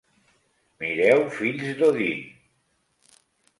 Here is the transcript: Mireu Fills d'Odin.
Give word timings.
Mireu 0.79 1.19
Fills 1.37 1.69
d'Odin. 1.83 2.25